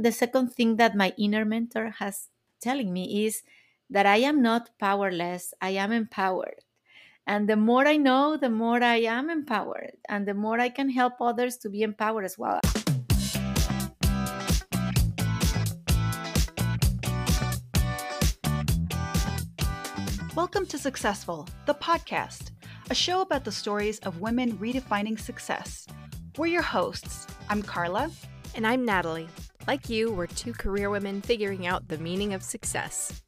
[0.00, 3.42] The second thing that my inner mentor has telling me is
[3.90, 6.64] that I am not powerless, I am empowered.
[7.26, 10.88] And the more I know, the more I am empowered, and the more I can
[10.88, 12.60] help others to be empowered as well.
[20.34, 22.52] Welcome to Successful, the podcast,
[22.88, 25.86] a show about the stories of women redefining success.
[26.38, 27.26] We're your hosts.
[27.50, 28.10] I'm Carla.
[28.54, 29.28] And I'm Natalie.
[29.66, 33.22] Like you, we're two career women figuring out the meaning of success.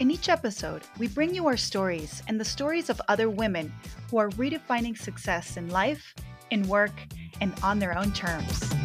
[0.00, 3.72] In each episode, we bring you our stories and the stories of other women
[4.10, 6.14] who are redefining success in life,
[6.50, 6.92] in work,
[7.40, 8.79] and on their own terms.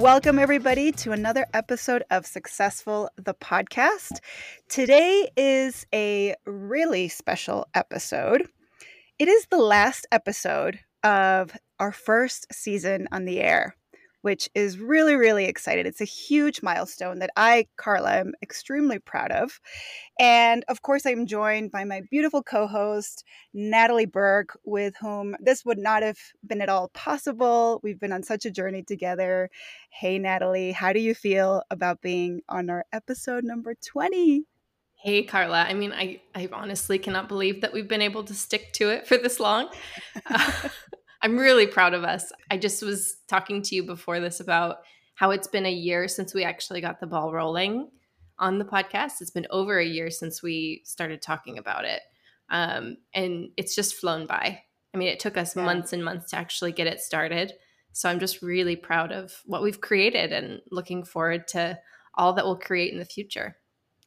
[0.00, 4.20] Welcome, everybody, to another episode of Successful, the podcast.
[4.68, 8.48] Today is a really special episode.
[9.18, 13.76] It is the last episode of our first season on the air
[14.22, 15.86] which is really, really excited.
[15.86, 19.60] It's a huge milestone that I, Carla, am extremely proud of.
[20.18, 25.64] And of course, I'm joined by my beautiful co host, Natalie Berg, with whom this
[25.64, 27.80] would not have been at all possible.
[27.82, 29.50] We've been on such a journey together.
[29.90, 34.46] Hey, Natalie, how do you feel about being on our episode number 20?
[35.02, 35.62] Hey, Carla.
[35.62, 39.04] I mean, I, I honestly cannot believe that we've been able to stick to it
[39.04, 39.68] for this long.
[40.26, 40.68] Uh,
[41.22, 42.32] I'm really proud of us.
[42.50, 44.78] I just was talking to you before this about
[45.14, 47.88] how it's been a year since we actually got the ball rolling
[48.40, 49.20] on the podcast.
[49.20, 52.00] It's been over a year since we started talking about it.
[52.50, 54.62] Um, and it's just flown by.
[54.92, 55.64] I mean, it took us yeah.
[55.64, 57.52] months and months to actually get it started.
[57.92, 61.78] So I'm just really proud of what we've created and looking forward to
[62.14, 63.56] all that we'll create in the future.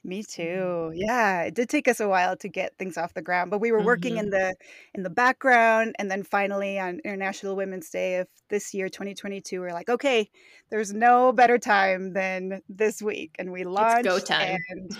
[0.05, 0.91] Me too.
[0.93, 3.71] Yeah, it did take us a while to get things off the ground, but we
[3.71, 4.49] were working in mm-hmm.
[4.49, 4.55] the
[4.93, 9.73] in the background and then finally on International Women's Day of this year 2022 we're
[9.73, 10.29] like, okay,
[10.69, 14.59] there's no better time than this week and we launched go time.
[14.69, 14.95] and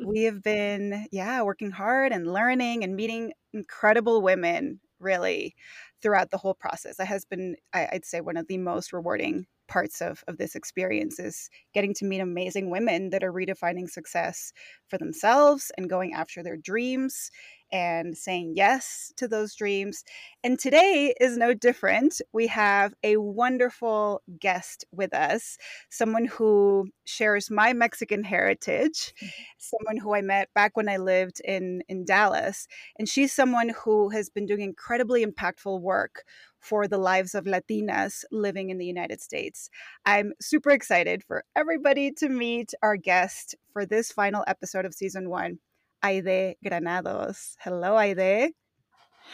[0.06, 5.54] we have been yeah, working hard and learning and meeting incredible women really
[6.00, 6.96] throughout the whole process.
[6.96, 11.18] That has been I'd say one of the most rewarding parts of, of this experience
[11.18, 14.52] is getting to meet amazing women that are redefining success
[14.88, 17.30] for themselves and going after their dreams
[17.70, 20.04] and saying yes to those dreams.
[20.42, 22.20] And today is no different.
[22.32, 25.58] We have a wonderful guest with us,
[25.90, 29.28] someone who shares my Mexican heritage, mm-hmm.
[29.58, 32.66] someone who I met back when I lived in, in Dallas.
[32.98, 36.24] And she's someone who has been doing incredibly impactful work
[36.60, 39.70] for the lives of Latinas living in the United States.
[40.04, 45.30] I'm super excited for everybody to meet our guest for this final episode of season
[45.30, 45.58] one,
[46.04, 47.56] Aideé Granados.
[47.60, 48.50] Hello, Aideé.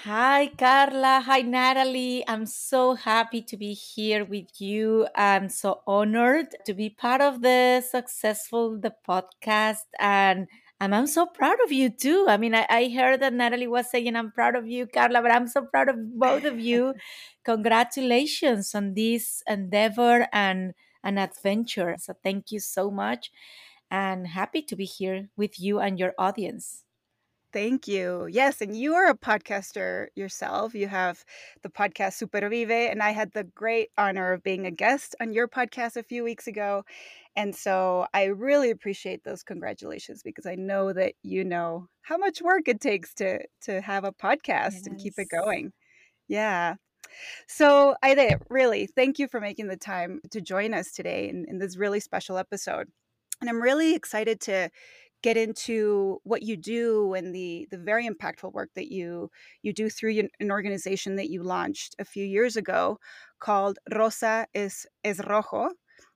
[0.03, 1.23] Hi, Carla.
[1.25, 2.25] Hi, Natalie.
[2.29, 5.07] I'm so happy to be here with you.
[5.15, 10.47] I'm so honored to be part of the successful the podcast and
[10.85, 12.27] and I'm so proud of you too.
[12.29, 15.31] I mean, I, I, heard that Natalie was saying, I'm proud of you, Carla, but
[15.31, 16.93] I'm so proud of both of you.
[17.45, 21.97] Congratulations on this endeavor and an adventure.
[21.99, 23.33] So thank you so much
[23.91, 26.84] and happy to be here with you and your audience.
[27.55, 28.27] Thank you.
[28.29, 30.75] Yes, and you are a podcaster yourself.
[30.75, 31.25] You have
[31.63, 35.47] the podcast Supervive, and I had the great honor of being a guest on your
[35.47, 36.83] podcast a few weeks ago.
[37.37, 42.43] And so I really appreciate those congratulations because I know that you know how much
[42.43, 44.87] work it takes to to have a podcast yes.
[44.89, 45.73] and keep it going.
[46.27, 46.75] Yeah.
[47.47, 51.59] So Aideé, really, thank you for making the time to join us today in, in
[51.59, 52.89] this really special episode.
[53.41, 54.71] And I'm really excited to
[55.25, 59.31] get into what you do and the the very impactful work that you
[59.63, 62.99] you do through an organization that you launched a few years ago
[63.41, 65.71] called Rosa es es rojo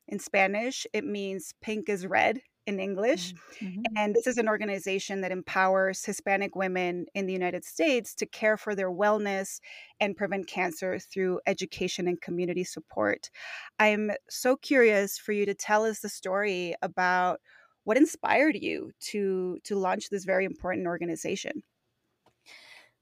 [0.08, 3.32] in Spanish it means pink is red in English
[3.62, 3.80] mm-hmm.
[3.96, 8.58] and this is an organization that empowers Hispanic women in the United States to care
[8.58, 9.58] for their wellness
[10.00, 13.30] and prevent cancer through education and community support.
[13.78, 17.40] I'm so curious for you to tell us the story about
[17.88, 21.62] what inspired you to to launch this very important organization?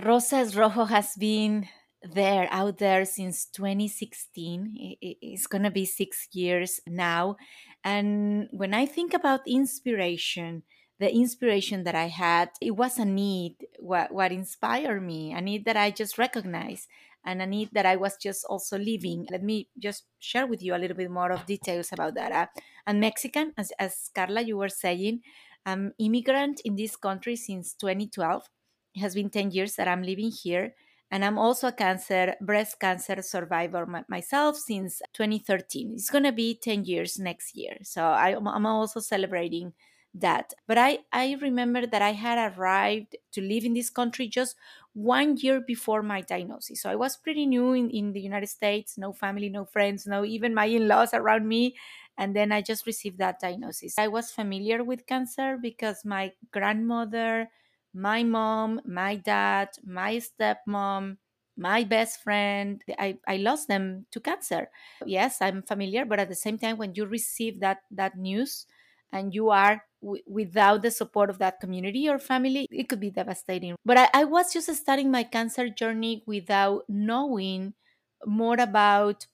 [0.00, 1.66] Rosa es Rojo has been
[2.02, 7.36] there out there since 2016 it's going to be 6 years now.
[7.82, 10.62] And when i think about inspiration
[11.00, 13.56] the inspiration that i had it was a need.
[13.80, 16.86] What, what inspired me a need that i just recognized
[17.26, 19.26] and a need that I was just also living.
[19.30, 22.32] Let me just share with you a little bit more of details about that.
[22.32, 22.46] Uh,
[22.86, 25.20] I'm Mexican, as, as Carla, you were saying.
[25.66, 28.48] I'm immigrant in this country since 2012.
[28.94, 30.74] it has been 10 years that I'm living here.
[31.10, 35.92] And I'm also a cancer, breast cancer survivor myself since 2013.
[35.94, 37.76] It's going to be 10 years next year.
[37.82, 39.72] So I, I'm also celebrating
[40.14, 40.52] that.
[40.66, 44.56] But I, I remember that I had arrived to live in this country just
[44.96, 46.80] one year before my diagnosis.
[46.80, 50.24] So I was pretty new in, in the United States, no family, no friends, no
[50.24, 51.76] even my in laws around me.
[52.16, 53.98] And then I just received that diagnosis.
[53.98, 57.50] I was familiar with cancer because my grandmother,
[57.92, 61.18] my mom, my dad, my stepmom,
[61.58, 64.70] my best friend, I, I lost them to cancer.
[65.04, 68.66] Yes, I'm familiar, but at the same time, when you receive that that news
[69.12, 73.10] and you are w- without the support of that community or family, it could be
[73.10, 73.76] devastating.
[73.84, 77.74] But I, I was just starting my cancer journey without knowing
[78.24, 79.26] more about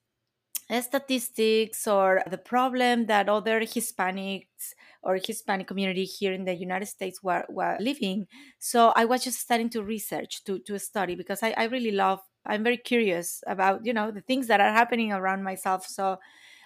[0.81, 4.73] statistics or the problem that other Hispanics
[5.03, 8.27] or Hispanic community here in the United States were, were living.
[8.59, 12.21] So I was just starting to research, to, to study, because I, I really love,
[12.47, 15.87] I'm very curious about, you know, the things that are happening around myself.
[15.87, 16.19] So,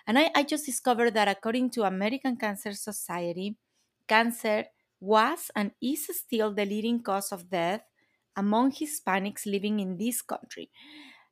[0.07, 3.57] and I, I just discovered that according to American Cancer Society,
[4.09, 4.67] cancer
[5.01, 7.83] was and is still the leading cause of death
[8.37, 10.71] among Hispanics living in this country.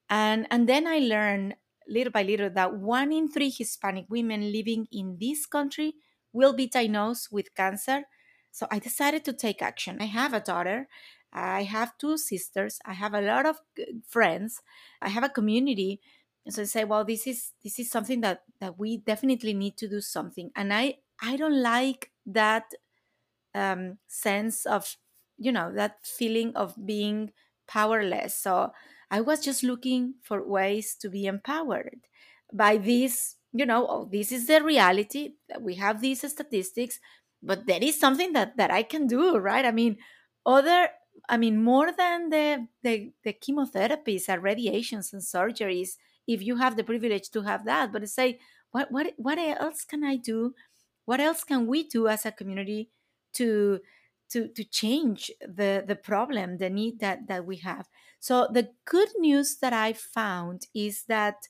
[0.09, 1.57] And, and then I learned
[1.89, 5.95] little by little that one in three Hispanic women living in this country
[6.33, 8.05] will be diagnosed with cancer.
[8.51, 9.99] So I decided to take action.
[10.01, 10.89] I have a daughter.
[11.33, 12.79] I have two sisters.
[12.85, 13.59] I have a lot of
[14.07, 14.61] friends.
[15.03, 16.01] I have a community.
[16.49, 19.89] So I say, well, this is this is something that that we definitely need to
[19.89, 20.51] do something.
[20.57, 22.73] And I I don't like that
[23.55, 24.97] um, sense of
[25.39, 27.33] you know that feeling of being
[27.67, 28.35] powerless.
[28.37, 28.73] So
[29.11, 32.01] I was just looking for ways to be empowered
[32.53, 35.35] by this, you know, oh, this is the reality.
[35.49, 37.01] That we have these statistics,
[37.43, 39.65] but there is something that, that I can do, right?
[39.65, 39.99] I mean,
[40.47, 40.91] other,
[41.29, 45.97] I mean, more than the, the, the chemotherapies and radiations and surgeries,
[46.27, 48.39] if you have the privilege to have that, but say,
[48.71, 50.55] what, what, what else can I do?
[51.05, 52.91] What else can we do as a community
[53.35, 53.81] to
[54.31, 57.89] to to change the the problem the need that that we have
[58.21, 61.47] so the good news that i found is that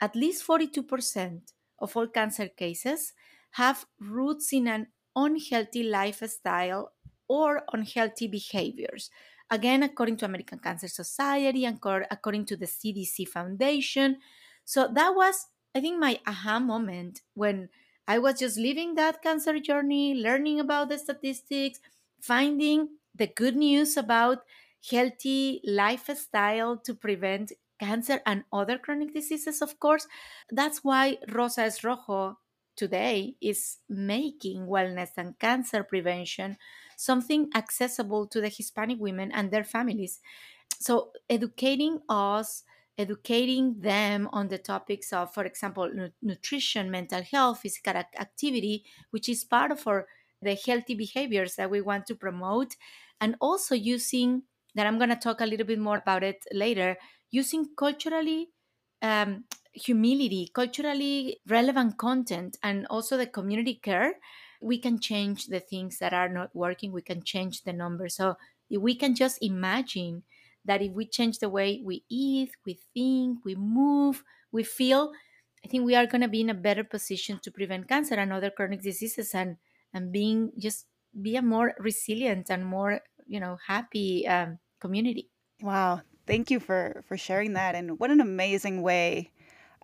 [0.00, 3.12] at least 42% of all cancer cases
[3.52, 6.92] have roots in an unhealthy lifestyle
[7.28, 9.10] or unhealthy behaviors
[9.52, 11.78] again according to american cancer society and
[12.10, 14.18] according to the cdc foundation
[14.64, 17.68] so that was i think my aha moment when
[18.08, 21.80] i was just living that cancer journey learning about the statistics
[22.20, 24.42] finding the good news about
[24.90, 30.06] healthy lifestyle to prevent cancer and other chronic diseases, of course.
[30.50, 32.38] That's why Rosa es Rojo
[32.76, 36.56] today is making wellness and cancer prevention
[37.04, 40.20] something accessible to the Hispanic women and their families.
[40.80, 42.64] So, educating us,
[42.98, 45.90] educating them on the topics of, for example,
[46.20, 50.08] nutrition, mental health, physical activity, which is part of our
[50.40, 52.74] the healthy behaviors that we want to promote,
[53.20, 54.42] and also using
[54.74, 56.96] that I'm going to talk a little bit more about it later,
[57.30, 58.50] using culturally
[59.02, 64.18] um, humility, culturally relevant content, and also the community care,
[64.62, 66.92] we can change the things that are not working.
[66.92, 68.16] We can change the numbers.
[68.16, 68.36] So
[68.70, 70.22] if we can just imagine
[70.64, 75.12] that if we change the way we eat, we think, we move, we feel,
[75.64, 78.32] I think we are going to be in a better position to prevent cancer and
[78.32, 79.56] other chronic diseases and
[79.94, 80.86] and being just
[81.20, 87.02] be a more resilient and more you know happy um, community wow thank you for
[87.06, 89.30] for sharing that and what an amazing way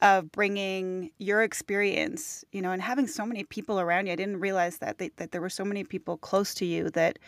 [0.03, 4.13] of bringing your experience you know and having so many people around you.
[4.13, 7.19] I didn't realize that that, that there were so many people close to you that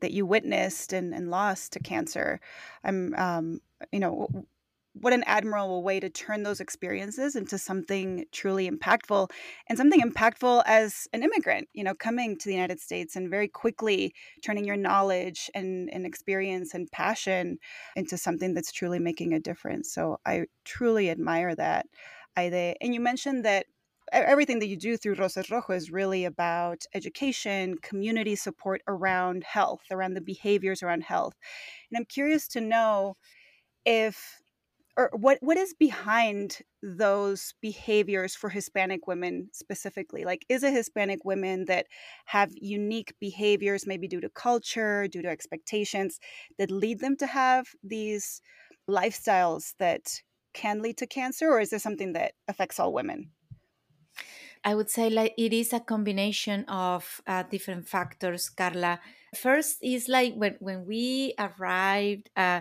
[0.00, 2.40] that you witnessed and, and lost to cancer.
[2.84, 3.60] I'm um,
[3.92, 4.46] you know
[4.94, 9.30] what an admirable way to turn those experiences into something truly impactful
[9.68, 13.48] and something impactful as an immigrant you know coming to the united states and very
[13.48, 17.58] quickly turning your knowledge and, and experience and passion
[17.96, 21.86] into something that's truly making a difference so i truly admire that
[22.36, 22.74] Aideé.
[22.80, 23.66] and you mentioned that
[24.12, 29.42] everything that you do through Rosa es Rojo is really about education, community support around
[29.44, 31.34] health, around the behaviors around health.
[31.90, 33.16] And I'm curious to know
[33.86, 34.41] if
[34.96, 40.24] or what what is behind those behaviors for Hispanic women specifically?
[40.24, 41.86] Like, is it Hispanic women that
[42.26, 46.20] have unique behaviors, maybe due to culture, due to expectations,
[46.58, 48.40] that lead them to have these
[48.88, 50.22] lifestyles that
[50.52, 53.30] can lead to cancer, or is this something that affects all women?
[54.64, 59.00] I would say like it is a combination of uh, different factors, Carla.
[59.34, 62.60] First is like when when we arrived uh,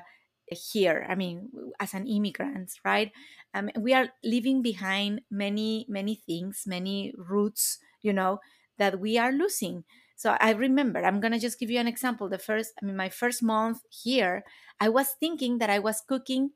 [0.52, 1.06] here.
[1.10, 3.12] I mean, as an immigrant, right?
[3.54, 8.40] Um, we are leaving behind many many things, many roots, you know,
[8.78, 9.84] that we are losing.
[10.16, 12.30] So I remember, I'm gonna just give you an example.
[12.30, 14.44] The first, I mean, my first month here,
[14.80, 16.52] I was thinking that I was cooking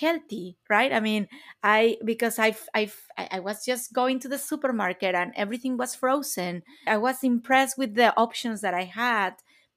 [0.00, 1.28] healthy right i mean
[1.62, 2.90] i because i i
[3.30, 7.94] i was just going to the supermarket and everything was frozen i was impressed with
[7.94, 9.34] the options that i had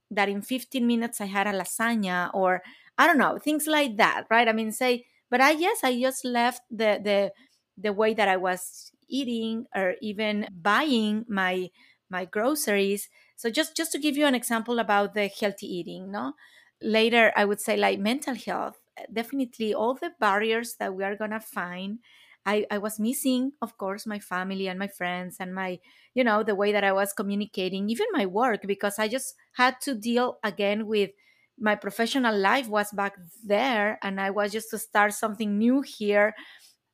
[0.10, 2.62] that in 15 minutes i had a lasagna or
[2.98, 4.48] i don't know things like that right?
[4.48, 7.32] I mean say but i yes i just left the the
[7.78, 11.70] the way that i was eating or even buying my
[12.10, 13.10] my groceries.
[13.36, 16.34] So just just to give you an example about the healthy eating no?
[16.82, 21.16] Later i would say like mental health eh, definitely all the barriers that we are
[21.18, 22.00] to find
[22.46, 25.80] I, I was missing of course my family and my friends and my
[26.14, 29.82] you know the way that i was communicating even my work because i just had
[29.82, 31.12] to deal again with
[31.60, 36.36] my professional life was back there and i was just to start something new here.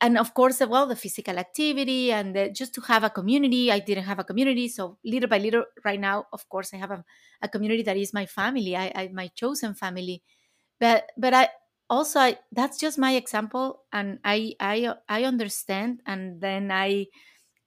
[0.01, 3.71] And of course uh, well the physical activity and the, just to have a community.
[3.71, 6.91] I didn't have a community so little by little right now of course i have
[6.91, 7.03] a,
[7.41, 10.23] a community that is my family I, I my chosen family.
[10.79, 11.49] But but i
[11.89, 17.07] also I, that's just my example and i i i understand and then i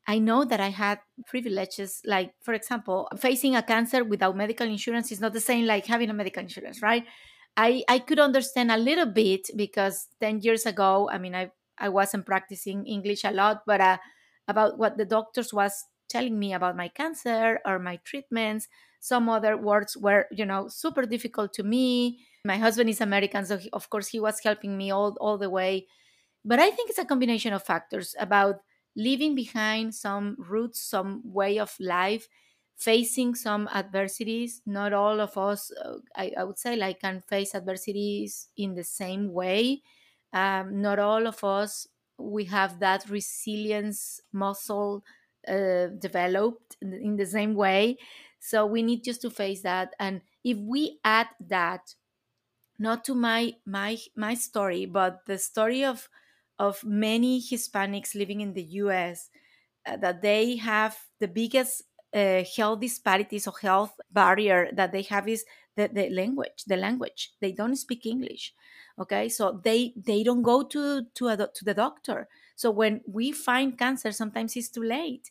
[0.06, 5.10] i know that i had privileges like for example facing a cancer without medical insurance
[5.12, 7.04] is not the same like having a medical insurance right?
[7.56, 11.88] I i could understand a little bit because 10 years ago i mean i i
[11.88, 13.98] wasn't practicing english a lot but uh,
[14.48, 18.68] about what the doctors was telling me about my cancer or my treatments.
[19.00, 22.26] Some other words were you know super difficult to me.
[22.44, 25.50] My husband is american so he, of course he was helping me all, all the
[25.50, 25.86] way.
[26.44, 28.56] But i think it's a combination of factors about
[28.96, 32.28] leaving behind some roots some way of life
[32.76, 34.62] facing some adversities.
[34.66, 38.84] Not all of us uh, I, I, would say like can face adversities in the
[38.84, 39.82] same way.
[40.32, 41.86] Um, not all of us
[42.18, 45.04] we have that resilience muscle
[45.46, 47.98] uh, developed in, in the same way.
[48.40, 49.94] So we need just to face that.
[49.98, 51.94] And if we add that
[52.78, 56.08] not to my my my story but the story of
[56.58, 59.30] of many hispanics living in the us
[59.86, 61.82] uh, that they have the biggest
[62.14, 65.44] uh, health disparities or health barrier that they have is
[65.76, 67.32] the, the language the language.
[67.40, 68.54] They don't speak english
[68.98, 69.28] okay?
[69.28, 72.28] So they they don't go to to a, to the doctor.
[72.56, 75.30] So when we find cancer sometimes it's too late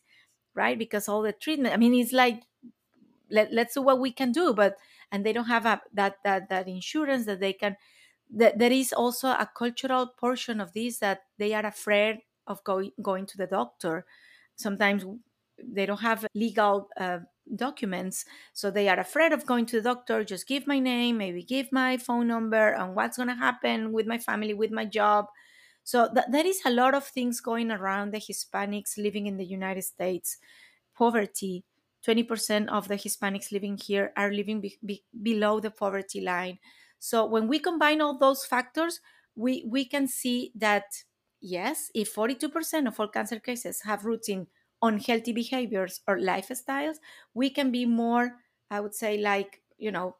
[0.54, 0.78] right?
[0.78, 2.42] Because all the treatment i mean it's like
[3.30, 4.76] let, let's do what we can do but
[5.12, 7.76] and they don't have a, that that that insurance that they can
[8.30, 12.92] that there is also a cultural portion of this that they are afraid of going
[13.02, 14.04] going to the doctor.
[14.56, 15.04] Sometimes
[15.62, 17.18] they don't have legal uh,
[17.54, 21.42] documents so they are afraid of going to the doctor just give my name maybe
[21.42, 25.26] give my phone number and what's going to happen with my family with my job.
[25.84, 29.44] So th- there is a lot of things going around the hispanics living in the
[29.44, 30.38] united states.
[30.94, 31.64] Poverty
[32.06, 36.58] 20% of the Hispanics living here are living be, be, below the poverty line.
[36.98, 39.00] So when we combine all those factors,
[39.34, 41.04] we, we can see that
[41.40, 44.46] yes, if 42% of all cancer cases have roots in
[44.82, 46.96] unhealthy behaviors or lifestyles,
[47.34, 48.36] we can be more,
[48.70, 50.16] I would say, like, you know,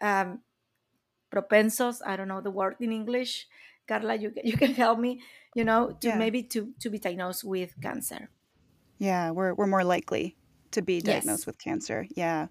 [0.00, 0.40] um,
[1.30, 3.46] propensos, I don't know the word in English.
[3.86, 5.20] Carla, you, you can help me,
[5.54, 6.16] you know, to yeah.
[6.16, 8.30] maybe to, to be diagnosed with cancer.
[8.98, 10.36] Yeah, we're, we're more likely
[10.72, 11.46] to be diagnosed yes.
[11.46, 12.06] with cancer.
[12.14, 12.46] Yeah.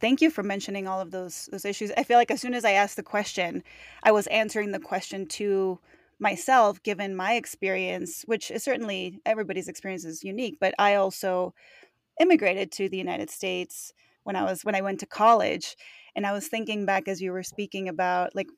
[0.00, 1.90] Thank you for mentioning all of those those issues.
[1.96, 3.62] I feel like as soon as I asked the question,
[4.02, 5.78] I was answering the question to
[6.18, 11.54] myself given my experience, which is certainly everybody's experience is unique, but I also
[12.20, 13.92] immigrated to the United States
[14.24, 15.76] when I was when I went to college
[16.14, 18.48] and I was thinking back as you were speaking about like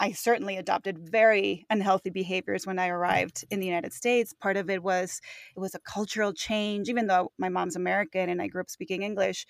[0.00, 4.32] I certainly adopted very unhealthy behaviors when I arrived in the United States.
[4.32, 5.20] Part of it was
[5.56, 9.02] it was a cultural change, even though my mom's American and I grew up speaking
[9.02, 9.44] English.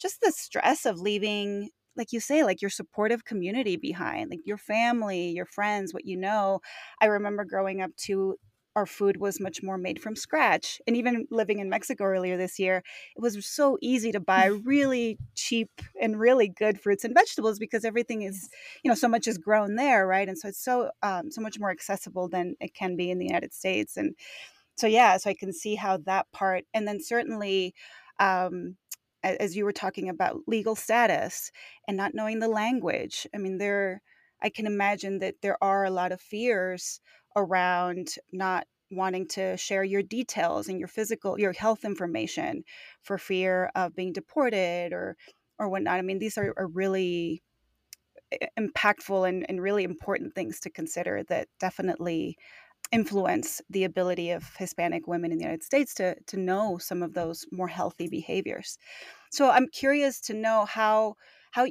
[0.00, 4.56] Just the stress of leaving, like you say, like your supportive community behind, like your
[4.56, 6.60] family, your friends, what you know.
[7.02, 8.36] I remember growing up to
[8.76, 10.80] our food was much more made from scratch.
[10.86, 12.82] And even living in Mexico earlier this year,
[13.16, 17.84] it was so easy to buy really cheap and really good fruits and vegetables because
[17.84, 18.48] everything is,
[18.82, 20.28] you know, so much is grown there, right?
[20.28, 23.26] And so it's so um, so much more accessible than it can be in the
[23.26, 23.96] United States.
[23.96, 24.14] And
[24.76, 27.74] so yeah, so I can see how that part, and then certainly.
[28.18, 28.76] Um,
[29.22, 31.50] as you were talking about legal status
[31.86, 33.26] and not knowing the language.
[33.34, 34.02] I mean, there,
[34.42, 37.00] I can imagine that there are a lot of fears
[37.36, 42.64] around not wanting to share your details and your physical your health information
[43.02, 45.16] for fear of being deported or
[45.58, 45.98] or whatnot.
[45.98, 47.42] I mean these are, are really
[48.58, 52.36] impactful and, and really important things to consider that definitely
[52.92, 57.14] influence the ability of hispanic women in the united states to to know some of
[57.14, 58.78] those more healthy behaviors.
[59.30, 61.14] So i'm curious to know how
[61.52, 61.66] how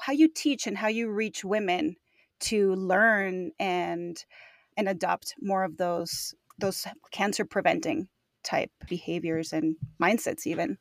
[0.00, 1.96] how you teach and how you reach women
[2.38, 4.22] to learn and
[4.76, 8.08] and adopt more of those those cancer preventing
[8.42, 10.78] type behaviors and mindsets even.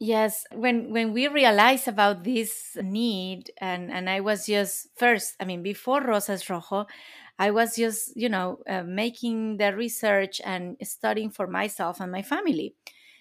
[0.00, 5.44] Yes when when we realized about this need and and i was just first i
[5.44, 6.86] mean before Rosa es Rojo
[7.38, 12.22] i was just you know uh, making the research and studying for myself and my
[12.22, 12.74] family.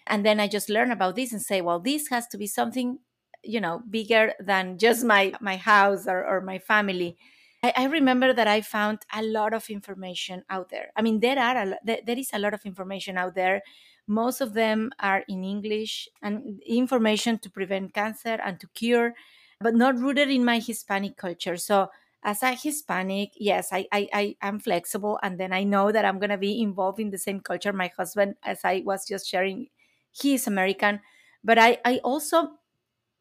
[0.08, 3.00] And then i just learn about this and say well this has to be something
[3.44, 7.18] you know bigger than just my my house or, or my family
[7.64, 10.92] I, I remember that I found a lot of information out there.
[10.96, 13.62] I mean, there are a, there, is a lot of information out there.
[14.06, 19.14] Most of them are in English and information to prevent cancer and to cure,
[19.62, 21.56] but not rooted in my Hispanic culture.
[21.56, 21.90] So
[22.22, 26.20] as a Hispanic, yes, I, I, I am flexible, and then I know that I'm
[26.20, 27.72] gonna be involved in the same culture.
[27.74, 29.70] My husband, as I was just sharing,
[30.12, 31.00] he is American,
[31.44, 32.58] but I, I also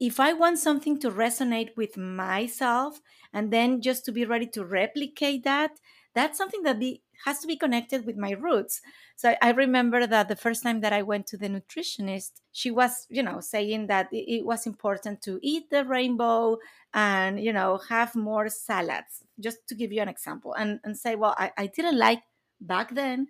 [0.02, 3.00] if I want something to resonate with myself
[3.32, 5.70] and then just to be ready to replicate that,
[6.12, 8.80] that's something that be, has to be connected with my roots.
[9.14, 13.06] So I remember that the first time that I went to the nutritionist, she was,
[13.10, 16.58] you know, saying that it was important to eat the rainbow
[16.92, 21.14] and, you know, have more salads, just to give you an example, and, and say,
[21.14, 22.22] well, I, I didn't like
[22.60, 23.28] back then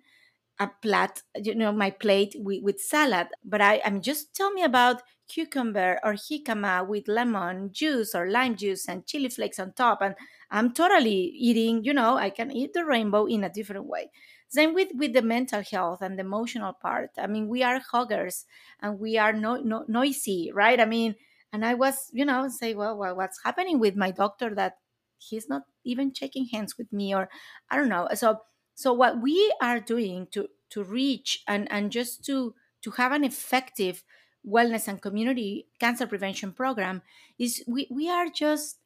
[0.59, 3.27] a plate, you know, my plate with, with salad.
[3.45, 8.29] But I, I mean, just tell me about cucumber or jicama with lemon juice or
[8.29, 10.01] lime juice and chili flakes on top.
[10.01, 10.15] And
[10.51, 14.11] I'm totally eating, you know, I can eat the rainbow in a different way.
[14.47, 17.11] Same with, with the mental health and the emotional part.
[17.17, 18.45] I mean, we are huggers
[18.79, 20.79] and we are no, no, noisy, right?
[20.79, 21.15] I mean,
[21.51, 24.77] and I was, you know, say, well, well, what's happening with my doctor that
[25.17, 27.29] he's not even shaking hands with me or
[27.69, 28.07] I don't know.
[28.13, 28.39] So
[28.75, 33.23] so what we are doing to to reach and and just to to have an
[33.23, 34.03] effective
[34.47, 37.01] wellness and community cancer prevention program
[37.39, 38.79] is we, we are just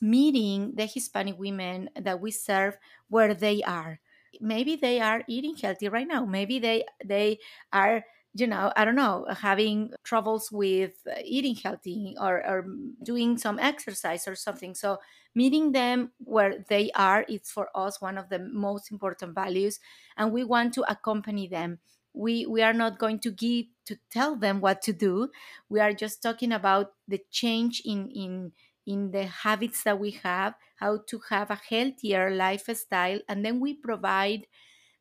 [0.00, 2.76] meeting the hispanic women that we serve
[3.08, 4.00] where they are.
[4.40, 6.24] Maybe they are eating healthy right now.
[6.24, 7.38] Maybe they they
[7.72, 8.04] are
[8.36, 12.66] you know i don't know having troubles with eating healthy or, or
[13.04, 14.74] doing some exercise or something.
[14.74, 14.98] So
[15.34, 19.78] meeting them where they are is for us one of the most important values
[20.16, 21.78] and we want to accompany them.
[22.12, 25.30] We we are not going to give to tell them what to do.
[25.68, 28.52] We are just talking about the change in in
[28.86, 33.72] in the habits that we have how to have a healthier lifestyle and then we
[33.74, 34.46] provide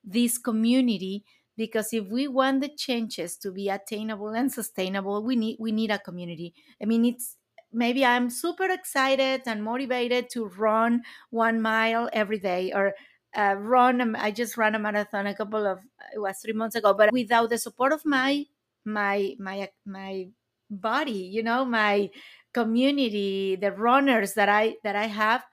[0.03, 5.57] this community because if we want the changes to be attainable and sustainable we need
[5.59, 6.53] we need a community.
[6.81, 7.37] I mean it's
[7.71, 12.93] maybe i'm super excited and motivated to run one mile every day or
[13.35, 15.79] uh, run i just ran a marathon a couple of
[16.13, 18.45] it was three months ago but without the support of my
[18.85, 20.27] my my my
[20.69, 22.09] body you know my
[22.53, 25.43] community the runners that i that i have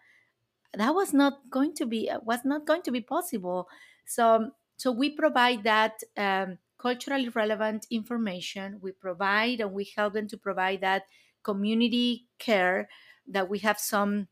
[0.74, 3.68] that was not going to be was not going to be possible
[4.06, 8.78] so so we provide that um, culturally relevant information.
[8.80, 11.02] We provide and we help them to provide that
[11.42, 12.88] community care
[13.26, 14.28] that we have some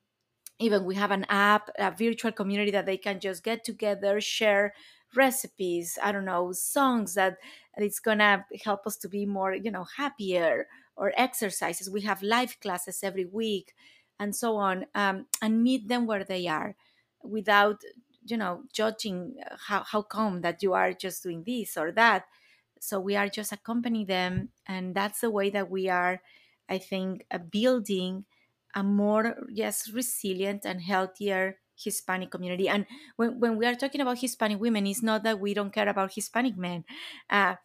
[0.58, 4.74] even we have an app a virtual community that they can just get together share
[5.14, 7.38] recipes i don't know songs that
[7.76, 11.88] it's gonna help us to be more you know happier or exercises.
[11.88, 13.72] We have live classes every week
[14.18, 16.74] and so on um, and meet them where they are
[17.22, 17.82] without
[18.24, 22.26] you know judging uh, how, how come that you are just doing this or that.
[22.80, 26.22] So we are just accompanying them and that's the way that we are
[26.68, 28.24] i think uh, building
[28.74, 32.68] a more yes resilient and healthier hispanic community.
[32.68, 32.86] And
[33.16, 36.14] when, when we are talking about hispanic women it's not that we don't care about
[36.14, 36.84] hispanic men.
[37.30, 37.56] Uh,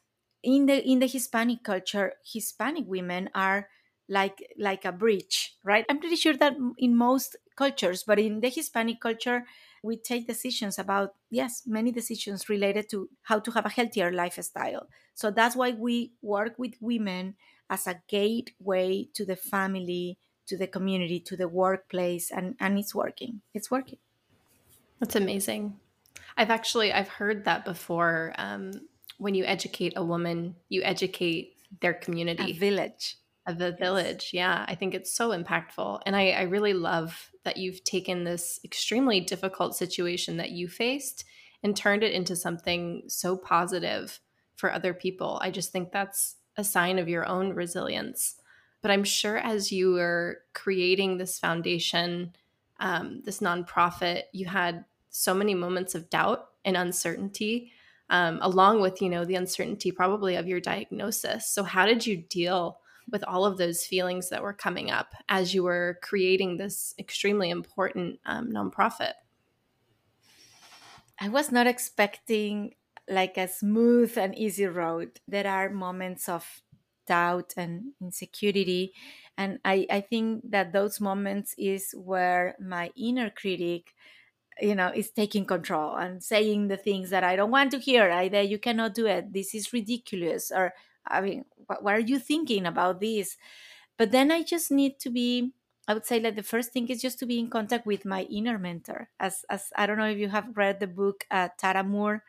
[0.41, 3.69] in the in the hispanic culture hispanic women are
[4.09, 5.85] like like a bridge right?
[5.89, 9.45] I'm pretty sure that in most cultures but in the hispanic culture
[9.81, 14.89] we take decisions about yes many decisions related to how to have a healthier lifestyle.
[15.13, 17.35] So that's why we work with women
[17.69, 22.93] as a gateway to the family to the community to the workplace and and it's
[22.93, 23.99] working it's working
[24.99, 25.75] that's amazing
[26.37, 28.71] i've actually i've heard that before um,
[29.17, 34.31] when you educate a woman you educate their community a village the village.
[34.31, 34.33] Yes.
[34.33, 36.01] Yeah, I think it's so impactful.
[36.05, 41.25] And I, I, really love that you've taken this extremely difficult situation that you faced
[41.61, 44.19] and turned it into something so positive
[44.55, 45.39] for other people.
[45.41, 48.35] I just think that's a sign of your own resilience.
[48.83, 52.35] But I'm sure as you were creating this foundation,
[52.81, 57.71] um, this nonprofit, you had so many moments of doubt and uncertainty,
[58.09, 61.47] um, along with you know the uncertainty probably of your diagnosis.
[61.47, 65.53] So how did you deal with all of those feelings that were coming up as
[65.53, 69.13] you were creating this extremely important um, nonprofit?
[71.19, 72.75] I was not expecting
[73.09, 75.21] like a smooth and easy road.
[75.25, 76.61] There are moments of
[77.07, 78.93] doubt and insecurity.
[79.37, 83.93] And I, I think that those moments is where my inner critic,
[84.59, 88.11] you know, is taking control and saying the things that I don't want to hear.
[88.11, 89.33] Either you cannot do it.
[89.33, 90.51] This is ridiculous.
[90.51, 90.73] Or,
[91.07, 93.37] I mean, what, what are you thinking about this?
[93.97, 95.53] But then I just need to be
[95.87, 98.23] I would say that the first thing is just to be in contact with my
[98.23, 99.09] inner mentor.
[99.19, 102.21] As as I don't know if you have read the book uh, Tara Mohr,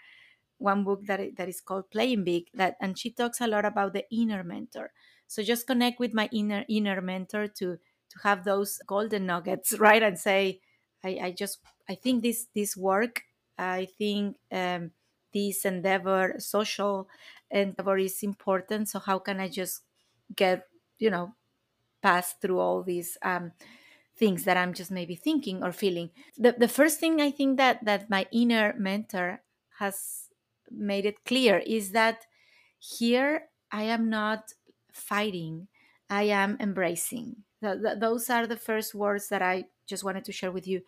[0.58, 3.92] one book that that is called Playing Big, that and she talks a lot about
[3.92, 4.92] the inner mentor.
[5.26, 7.78] So just connect with my inner inner mentor to
[8.10, 10.02] to have those golden nuggets, right?
[10.02, 10.60] And say,
[11.02, 13.22] I, I just I think this this work,
[13.58, 14.92] I think um,
[15.32, 17.08] this endeavor, social
[17.50, 18.88] endeavor is important.
[18.88, 19.82] So how can I just
[20.34, 21.34] get you know
[22.02, 23.52] pass through all these um,
[24.16, 26.10] things that I'm just maybe thinking or feeling.
[26.36, 29.42] The, the first thing I think that that my inner mentor
[29.78, 30.23] has
[30.76, 32.26] made it clear is that
[32.78, 34.52] here I am not
[34.92, 35.68] fighting,
[36.10, 37.44] I am embracing.
[37.60, 40.82] Those are the first words that I just wanted to share with you.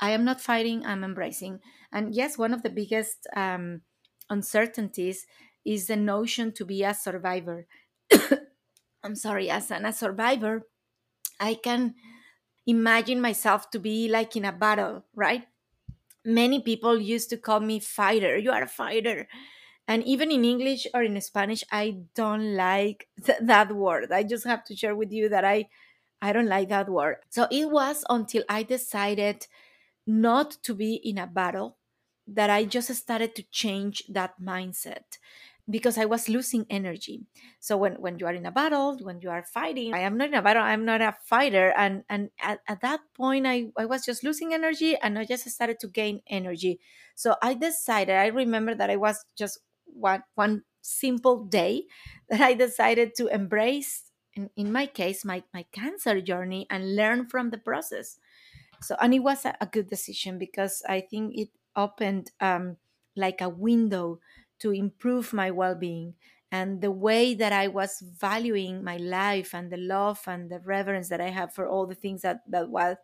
[0.00, 1.60] I am not fighting, I'm embracing.
[1.92, 3.82] And yes, one of the biggest um,
[4.28, 5.26] uncertainties
[5.64, 7.66] is the notion to be a survivor.
[9.04, 10.66] I'm sorry, as an, a survivor,
[11.38, 11.94] I can
[12.66, 15.46] imagine myself to be like in a battle, right?
[16.24, 18.36] Many people used to call me fighter.
[18.36, 19.26] You are a fighter.
[19.88, 24.12] And even in English or in Spanish, I don't like th- that word.
[24.12, 25.68] I just have to share with you that I
[26.22, 27.18] I don't like that word.
[27.30, 29.46] So it was until I decided
[30.06, 31.78] not to be in a battle
[32.26, 35.18] that I just started to change that mindset
[35.70, 37.26] because I was losing energy.
[37.60, 40.28] So when, when you are in a battle, when you are fighting, I am not
[40.28, 41.72] in a battle, I'm not a fighter.
[41.76, 45.48] And and at, at that point I, I was just losing energy and I just
[45.48, 46.80] started to gain energy.
[47.14, 51.86] So I decided, I remember that I was just one one simple day
[52.28, 57.26] that I decided to embrace in, in my case my, my cancer journey and learn
[57.26, 58.18] from the process.
[58.82, 62.76] So and it was a, a good decision because I think it opened um,
[63.16, 64.20] like a window
[64.60, 66.14] to improve my well-being
[66.52, 71.08] and the way that i was valuing my life and the love and the reverence
[71.08, 72.96] that i have for all the things that that was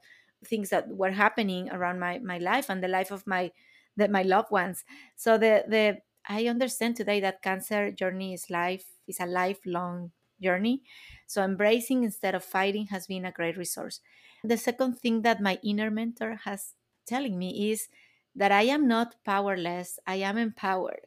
[0.45, 3.51] things that were happening around my my life and the life of my
[3.97, 4.85] that my loved ones.
[5.17, 10.83] So the the i understand today that cancer journey is life is a lifelong journey.
[11.27, 14.01] So embracing instead of fighting has been a great resource.
[14.45, 16.75] The second thing that my inner mentor has
[17.07, 17.89] telling me is
[18.35, 21.07] that i am not powerless i am empowered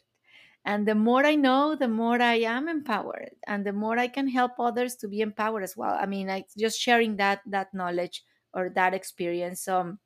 [0.69, 4.27] and the more i know the more i am empowered and the more i can
[4.27, 5.95] help others to be empowered as well.
[5.99, 9.97] I mean I, just sharing that that knowledge or that experience so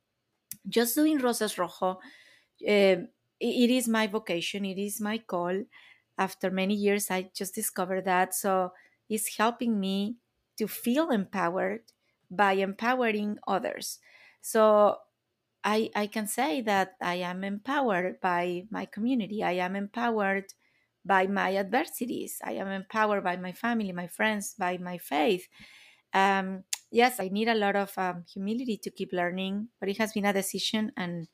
[0.70, 2.00] just doing Rosa es Rojo
[2.68, 2.98] uh,
[3.40, 5.66] it is my vocation it is my call.
[6.18, 8.34] After many years i just discovered that.
[8.36, 8.74] So
[9.10, 10.18] it's helping me
[10.58, 11.84] to feel empowered
[12.32, 14.00] by empowering others.
[14.42, 14.98] So
[15.64, 19.44] I, I can say that I am empowered by my community.
[19.44, 20.54] I am empowered
[21.06, 22.42] by my adversities.
[22.44, 25.48] I am empowered by my family, my friends, by my faith.
[26.14, 30.14] Um, yes, I need a lot of um, humility to keep learning, but it has
[30.14, 31.28] been a decision, and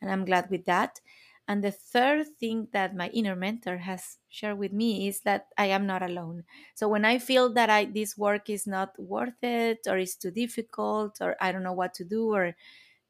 [0.00, 1.00] and I'm glad with that.
[1.48, 5.66] And the third thing that my inner mentor has shared with me is that I
[5.66, 6.44] am not alone.
[6.74, 10.32] So when I feel that I this work is not worth it, or is too
[10.32, 12.56] difficult, or I don't know what to do, or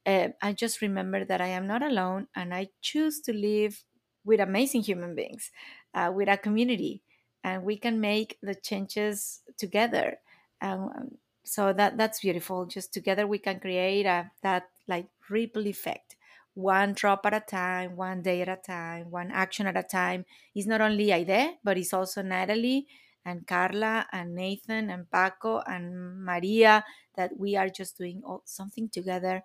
[0.07, 3.85] uh, I just remember that I am not alone and I choose to live
[4.25, 5.51] with amazing human beings,
[5.95, 7.03] uh, with a community,
[7.45, 10.19] and we can make the changes together.
[10.61, 12.67] Um, so that that's beautiful.
[12.67, 16.17] Just together we can create a, that like ripple effect,
[16.55, 20.25] one drop at a time, one day at a time, one action at a time.
[20.55, 22.87] It's not only Aideé, but it's also Natalie
[23.25, 26.85] and Carla and Nathan and Paco and Maria
[27.17, 29.43] that we are just doing all, something together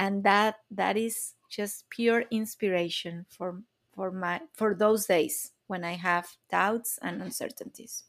[0.00, 3.62] and that that is just pure inspiration for
[3.94, 8.04] for my for those days when I have doubts and uncertainties.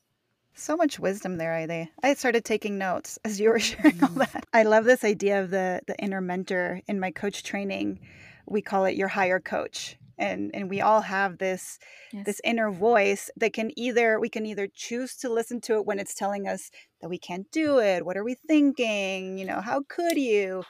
[0.54, 1.90] So much wisdom there, Aideé.
[2.02, 4.20] I started taking notes as you were sharing all mm-hmm.
[4.20, 4.46] that.
[4.54, 8.00] I love this idea of the the inner mentor in my coach training.
[8.48, 9.98] We call it your higher coach.
[10.18, 11.80] and and we all have this
[12.14, 12.26] yes.
[12.26, 16.00] this inner voice that can either we can either choose to listen to it when
[16.00, 19.82] it's telling us that we can't do it what are we thinking you know how
[19.96, 20.64] could you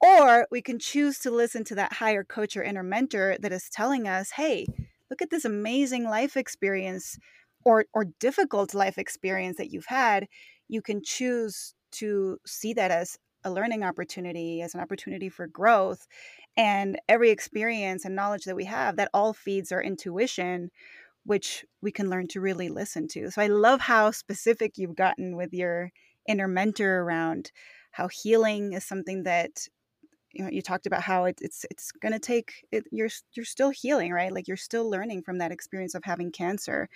[0.00, 3.68] or we can choose to listen to that higher coach or inner mentor that is
[3.70, 4.66] telling us hey
[5.10, 7.18] look at this amazing life experience
[7.66, 10.28] or or difficult life experience that you've had.
[10.68, 16.06] You can choose to see that as a learning opportunity as an opportunity for growth
[16.56, 20.70] and every experience and knowledge that we have that all feeds our intuition
[21.24, 23.30] which we can learn to really listen to.
[23.30, 25.90] So i love how specific you've gotten with your
[26.28, 27.50] inner mentor around
[27.92, 29.68] how healing is something that
[30.36, 33.44] you know you talked about how it, it's it's going to take it, you're you're
[33.44, 34.32] still healing right?
[34.32, 36.88] Like you're still learning from that experience of having cancer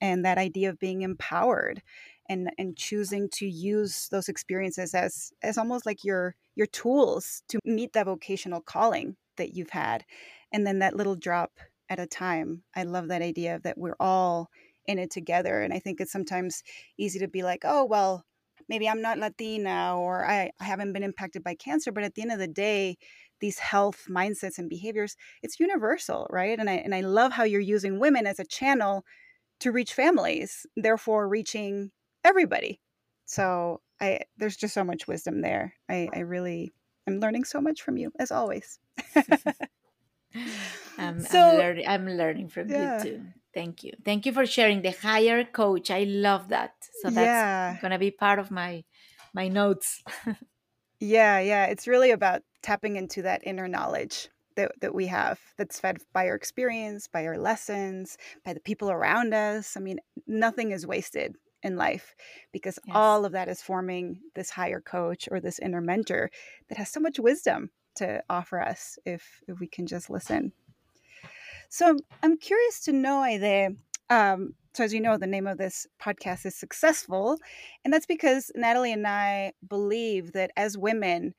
[0.00, 1.82] and that idea of being empowered
[2.28, 7.58] and and choosing to use those experiences as as almost like your your tools to
[7.64, 10.04] meet that vocational calling that you've had.
[10.52, 11.52] And then that little drop
[11.90, 14.50] at a time i love that idea that we're all
[14.86, 15.62] in it together.
[15.62, 16.62] And i think it's sometimes
[16.98, 18.24] easy to be like oh well
[18.68, 22.22] maybe i'm not latina or I, I haven't been impacted by cancer but at the
[22.22, 22.96] end of the day
[23.40, 27.60] these health mindsets and behaviors it's universal right and i and i love how you're
[27.60, 29.04] using women as a channel
[29.60, 31.90] to reach families therefore reaching
[32.24, 32.80] everybody.
[33.26, 35.74] So I there's just so much wisdom there.
[35.88, 36.72] I, I really
[37.06, 38.78] I'm learning so much from you as always.
[40.98, 42.98] Um, I'm, so, I'm, learning, I'm learning from yeah.
[42.98, 43.22] you too.
[43.54, 43.92] Thank you.
[44.04, 45.90] Thank you for sharing the higher coach.
[45.90, 46.74] I love that.
[47.02, 47.78] So that's yeah.
[47.80, 48.84] gonna be part of my
[49.32, 50.02] my notes.
[51.00, 51.66] yeah, yeah.
[51.66, 56.26] It's really about tapping into that inner knowledge that, that we have that's fed by
[56.26, 59.76] our experience, by our lessons, by the people around us.
[59.76, 62.14] I mean, nothing is wasted in life
[62.52, 62.94] because yes.
[62.96, 66.30] all of that is forming this higher coach or this inner mentor
[66.68, 70.52] that has so much wisdom to offer us if if we can just listen.
[71.68, 73.76] So I'm curious to know, Aideé.
[74.10, 77.36] Um, so as you know, the name of this podcast is successful,
[77.84, 81.34] and that's because Natalie and I believe that as women,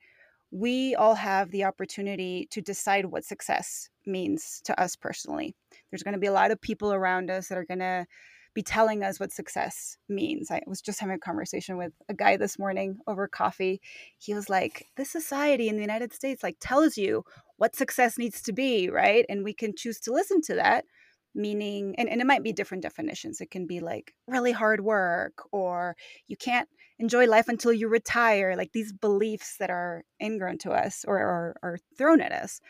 [0.50, 5.54] we all have the opportunity to decide what success means to us personally.
[5.90, 8.06] There's going to be a lot of people around us that are going to
[8.54, 10.50] be telling us what success means.
[10.50, 13.80] I was just having a conversation with a guy this morning over coffee.
[14.18, 17.24] He was like, "This society in the United States like tells you
[17.56, 19.24] what success needs to be, right?
[19.28, 20.84] And we can choose to listen to that."
[21.32, 23.40] Meaning, and, and it might be different definitions.
[23.40, 25.94] It can be like really hard work, or
[26.26, 31.04] you can't enjoy life until you retire, like these beliefs that are ingrown to us
[31.06, 32.60] or are thrown at us.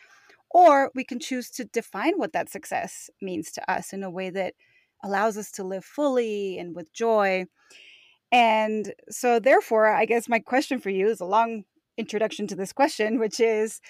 [0.50, 4.28] Or we can choose to define what that success means to us in a way
[4.30, 4.54] that
[5.02, 7.46] allows us to live fully and with joy.
[8.32, 11.64] And so, therefore, I guess my question for you is a long
[11.96, 13.80] introduction to this question, which is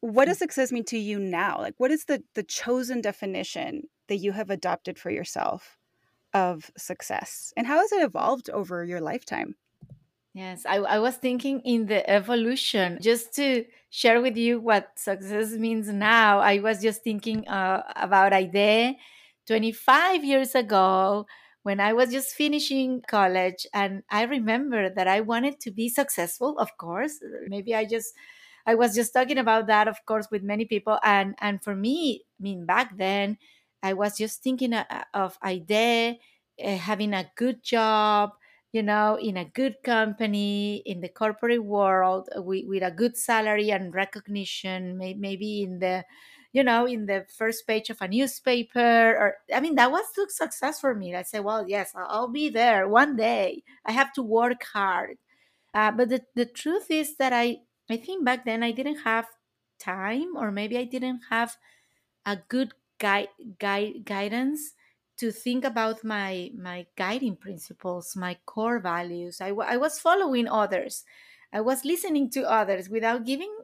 [0.00, 1.58] what does success mean to you now?
[1.58, 5.78] Like, what is the, the chosen definition that you have adopted for yourself
[6.34, 7.52] of success?
[7.56, 9.56] And how has it evolved over your lifetime?
[10.34, 15.52] Yes, I, I was thinking in the evolution, just to share with you what success
[15.52, 16.40] means now.
[16.40, 18.96] I was just thinking uh, about Aideé
[19.46, 21.26] 25 years ago
[21.62, 23.66] when I was just finishing college.
[23.74, 27.18] And I remember that I wanted to be successful, of course.
[27.48, 28.14] Maybe I just,
[28.66, 30.98] I was just talking about that, of course, with many people.
[31.02, 33.38] And, and for me, I mean, back then,
[33.82, 36.16] I was just thinking uh, of idea,
[36.62, 38.30] uh, having a good job,
[38.72, 43.70] you know, in a good company, in the corporate world, with, with a good salary
[43.70, 46.04] and recognition, may, maybe in the
[46.52, 48.80] you know, in the first page of a newspaper.
[48.80, 51.14] Or I mean, that was success for me.
[51.14, 53.62] I said, well, yes, I'll be there one day.
[53.84, 55.18] I have to work hard.
[55.74, 57.58] Uh, but the, the truth is that I,
[57.90, 59.26] I think back then I didn't have
[59.78, 61.56] time, or maybe I didn't have
[62.24, 63.28] a good guide,
[63.58, 64.72] guide guidance
[65.18, 69.40] to think about my my guiding principles, my core values.
[69.40, 71.04] I, I was following others.
[71.52, 73.54] I was listening to others without giving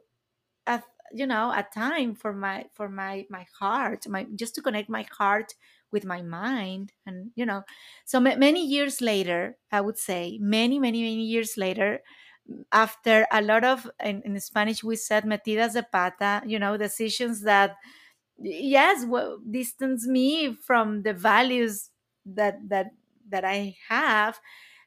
[0.67, 4.89] a, you know a time for my for my my heart my just to connect
[4.89, 5.53] my heart
[5.91, 7.63] with my mind and you know.
[8.05, 12.01] So many years later i would say many many many years later
[12.71, 17.41] after a lot of in, in spanish we said metidas de pata you know decisions
[17.41, 17.75] that
[18.39, 21.91] yes well, distance me from the values
[22.25, 22.87] that that
[23.29, 24.39] that i have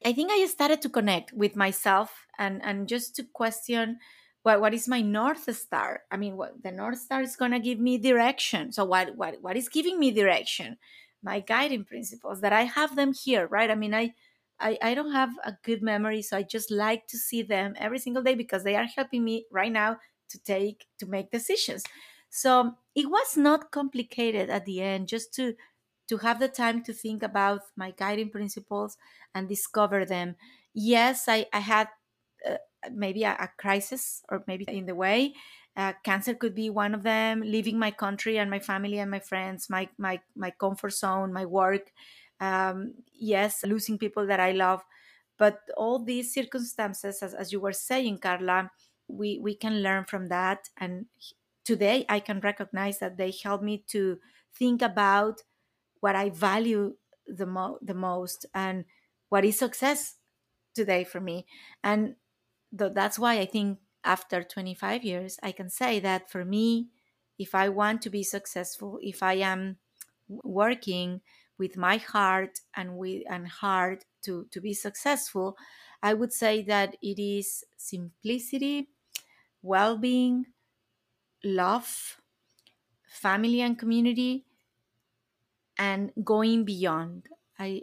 [0.05, 3.98] i think i started to connect with myself and and just to question
[4.46, 6.02] what, what is my north star?
[6.09, 8.70] I mean what the north star is going to give me direction.
[8.70, 10.78] So what, what what is giving me direction?
[11.20, 13.72] My guiding principles that i have them here right?
[13.72, 14.14] I mean I,
[14.61, 17.98] I i don't have a good memory so i just like to see them every
[17.98, 21.82] single day because they are helping me right now to take to make decisions.
[22.30, 25.54] So it was not complicated at the end just to
[26.09, 28.96] to have the time to think about my guiding principles
[29.35, 30.37] and discover them.
[30.72, 31.88] Yes i, I had
[32.92, 35.34] maybe a, a, crisis or maybe in the way
[35.76, 39.18] uh, cancer could be one of them leaving my country and my family and my
[39.18, 41.92] friends my my, my comfort zone my work
[42.40, 44.82] um, yes losing people that i love.
[45.38, 48.70] But all these circumstances as, as you were saying carla
[49.08, 50.68] we we can learn from that.
[50.78, 51.06] And
[51.64, 54.18] today i can recognize that they help me to
[54.54, 55.42] think about
[56.00, 56.94] what i value
[57.26, 58.84] the, mo- the most and
[59.28, 60.16] what is success
[60.76, 61.46] today for me.
[61.82, 62.14] And
[62.76, 66.90] th- that's why i think after 25 years i can say that for me
[67.38, 69.79] if i want to be successful if i am
[70.29, 71.20] working
[71.59, 75.57] with my heart and with and heart to to be successful
[76.02, 78.90] i would say that it is simplicity
[79.62, 80.46] well-being
[81.44, 82.20] love
[83.09, 84.46] family and community
[85.79, 87.29] and going beyond.
[87.59, 87.83] I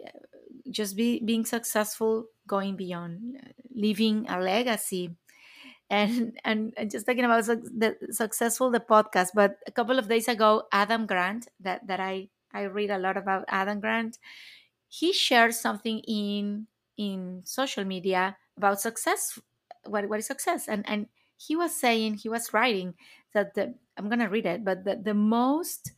[0.70, 5.10] just be being successful going beyond uh, leaving a legacy
[5.90, 10.64] and and, just talking about the successful the podcast but a couple of days ago
[10.72, 14.18] adam grant that that i I read a lot about Adam Grant.
[14.88, 19.38] He shared something in in social media about success.
[19.84, 20.68] What what is success?
[20.68, 22.94] And and he was saying he was writing
[23.34, 25.92] that the I'm gonna read it, but the, the most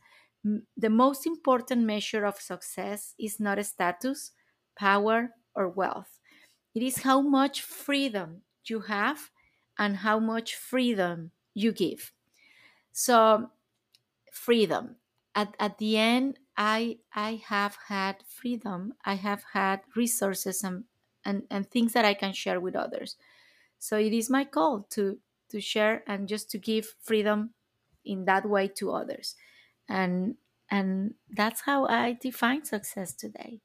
[0.75, 4.31] the most important measure of success is not status,
[4.75, 6.16] power, or wealth.
[6.77, 9.31] It is how much freedom you have
[9.79, 12.11] and how much freedom you give.
[12.93, 13.49] So,
[14.31, 14.97] freedom.
[15.33, 18.93] At, at the end, I I have had freedom.
[19.03, 20.83] I have had resources and,
[21.25, 23.15] and, and things that I can share with others.
[23.79, 27.55] So it is my call to to share and just to give freedom
[28.05, 29.35] in that way to others.
[29.89, 30.35] And
[30.69, 33.61] and that's how I define success today.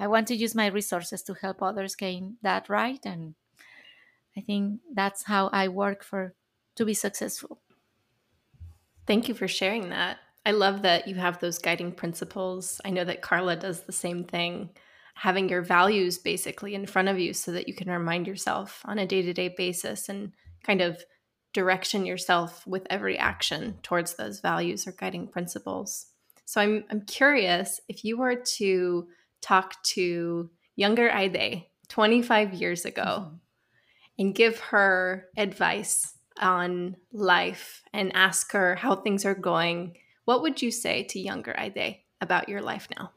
[0.00, 3.34] I want to use my resources to help others gain that right and
[4.36, 6.34] I think that's how I work for
[6.76, 7.58] to be successful.
[9.06, 10.18] Thank you for sharing that.
[10.46, 12.80] I love that you have those guiding principles.
[12.84, 14.70] I know that Carla does the same thing,
[15.14, 18.98] having your values basically in front of you so that you can remind yourself on
[18.98, 20.32] a day to day basis and
[20.64, 21.04] kind of
[21.52, 26.06] direction yourself with every action towards those values or guiding principles.
[26.46, 29.08] So I'm, I'm curious if you were to
[29.40, 33.36] talk to younger Aideé 25 years ago mm-hmm.
[34.18, 39.96] and give her advice on life and ask her how things are going
[40.30, 43.10] what would you say to younger Aideé about your life now?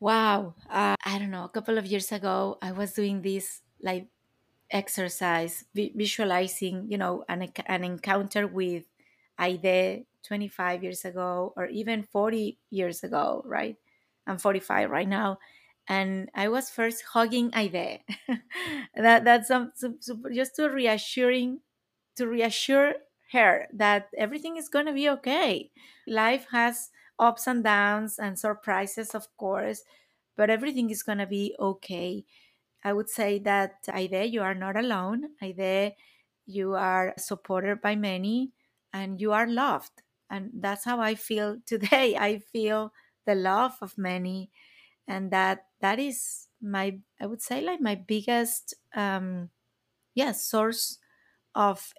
[0.00, 0.54] Wow.
[0.68, 1.44] Uh, I don't know.
[1.44, 4.08] A couple of years ago, I was doing this like
[4.70, 8.84] exercise, vi- visualizing, you know, an, an encounter with
[9.38, 13.76] Aideé 25 years ago or even 40 years ago, right?
[14.26, 15.38] I'm 45 right now.
[15.88, 18.00] And I was first hugging Aideé.
[18.96, 19.98] that that's some, some,
[20.32, 21.60] just to reassuring
[22.16, 22.94] to reassure
[23.32, 25.70] her that everything is going to be okay.
[26.06, 29.82] Life has ups and downs and surprises, of course,
[30.36, 32.24] but everything is going to be okay.
[32.84, 35.30] I would say that Aideé, you are not alone.
[35.42, 35.94] Aideé,
[36.46, 38.52] you are supported by many
[38.92, 40.02] and you are loved.
[40.30, 42.16] And that's how I feel today.
[42.16, 42.92] I feel
[43.26, 44.50] the love of many.
[45.08, 49.50] And that that is my I would say like my biggest um
[50.14, 50.98] yeah source
[51.54, 51.94] of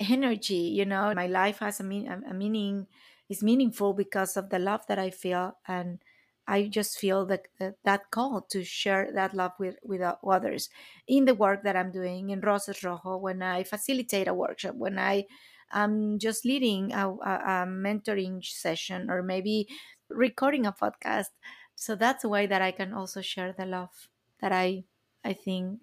[0.00, 2.86] energy you know my life has a, mean, a meaning
[3.28, 6.02] is meaningful because of the love that i feel and
[6.48, 7.48] i just feel that,
[7.84, 10.70] that, call to share that love with with others
[11.06, 14.74] in the work that i'm doing in Rosa es Rojo when i facilitate a workshop
[14.76, 15.26] when i
[15.72, 19.68] am just leading a, a, a mentoring session or maybe
[20.10, 21.30] recording a podcast.
[21.74, 24.08] So that's a way that i can also share the love
[24.40, 24.84] that i
[25.24, 25.80] i think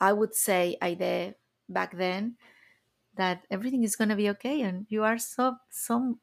[0.00, 1.34] i would say i did
[1.68, 2.36] back then
[3.16, 6.18] that everything is going to be okay and you are so so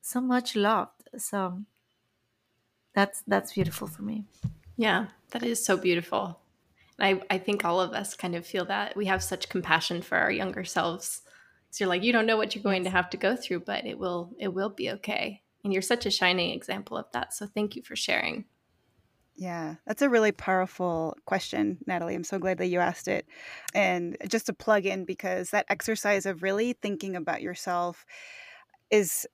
[0.00, 1.08] so much loved.
[1.16, 1.62] So
[2.94, 4.24] that's that's beautiful for me.
[4.76, 6.40] Yeah that is so beautiful.
[6.98, 10.02] And I, I think all of us kind of feel that we have such compassion
[10.02, 11.22] for our younger selves.
[11.70, 13.86] So you're like you don't know what you're going to have to go through but
[13.86, 17.46] it will it will be okay and you're such a shining example of that so
[17.46, 18.44] thank you for sharing
[19.34, 22.14] yeah, that's a really powerful question, Natalie.
[22.14, 23.26] I'm so glad that you asked it.
[23.74, 28.04] And just to plug in, because that exercise of really thinking about yourself
[28.90, 29.26] is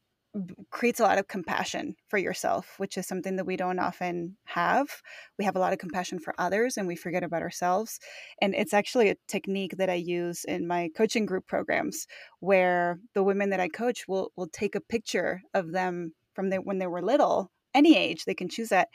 [0.70, 5.02] creates a lot of compassion for yourself, which is something that we don't often have.
[5.38, 7.98] We have a lot of compassion for others and we forget about ourselves.
[8.40, 12.06] And it's actually a technique that I use in my coaching group programs
[12.40, 16.58] where the women that I coach will will take a picture of them from the,
[16.58, 18.90] when they were little, any age, they can choose that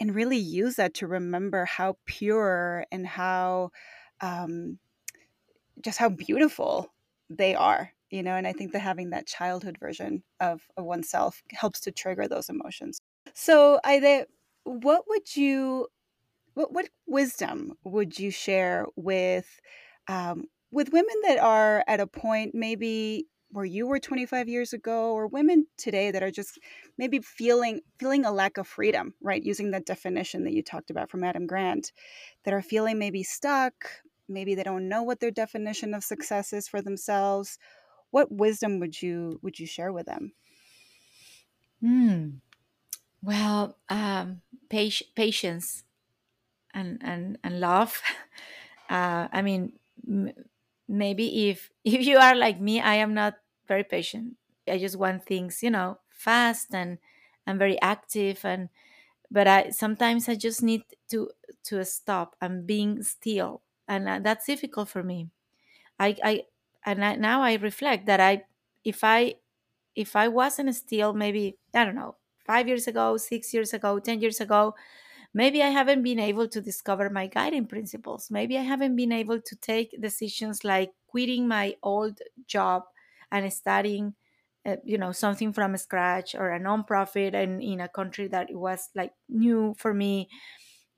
[0.00, 3.68] and really use that to remember how pure and how
[4.22, 4.78] um,
[5.84, 6.90] just how beautiful
[7.28, 11.42] they are you know and i think that having that childhood version of, of oneself
[11.50, 12.98] helps to trigger those emotions.
[13.34, 14.24] So i
[14.64, 15.88] what would you
[16.54, 19.60] what, what wisdom would you share with
[20.08, 23.26] um, with women that are at a point maybe
[23.56, 26.58] where you were 25 years ago or women today that are just
[26.98, 29.42] maybe feeling feeling a lack of freedom right?
[29.42, 31.92] Using that definition that you talked about from adam grant
[32.44, 33.74] that are feeling maybe stuck
[34.28, 37.58] maybe they don't know what their definition of success is for themselves.
[38.10, 40.34] What wisdom would you would you share with them?
[41.80, 42.40] Hmm.
[43.22, 45.84] well um patience
[46.74, 48.02] and and and love.
[48.90, 50.34] Uh i mean m-
[50.88, 53.34] maybe if if you are like me i am not
[53.66, 54.36] very patient.
[54.68, 56.98] I just want things you know fast and
[57.46, 58.68] i'm very active and
[59.30, 61.30] but i sometimes i just need to
[61.64, 62.36] to stop.
[62.40, 65.30] And being still and uh, that's difficult for me.
[65.98, 66.42] I i
[66.84, 68.44] and I, now i reflect that i
[68.84, 69.36] if i
[69.94, 74.20] if i wasn't still maybe i don't know five years ago six years ago ten
[74.20, 74.74] years ago
[75.34, 78.30] maybe i haven't been able to discover my guiding principles.
[78.30, 82.84] Maybe i haven't been able to take decisions like quitting my old job
[83.30, 84.14] and studying
[84.64, 88.56] uh, you know something from scratch or a nonprofit and in a country that it
[88.56, 90.28] was like new for me.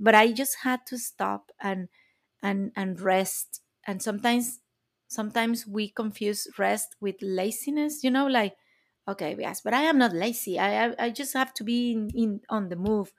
[0.01, 1.89] But i just had to stop and
[2.43, 3.63] and and rest.
[3.87, 4.61] And sometimes
[5.09, 8.57] sometimes we confuse rest with laziness you know like
[9.09, 10.59] okay yes but i am not lazy.
[10.59, 13.13] I i, I just have to be in, in on the move.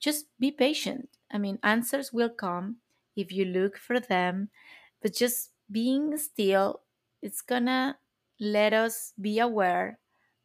[0.00, 1.18] Just be patient.
[1.30, 2.80] I mean answers will come
[3.16, 4.50] if you look for them
[5.02, 6.82] but just being still
[7.22, 7.98] it's gonna
[8.40, 9.98] let us be aware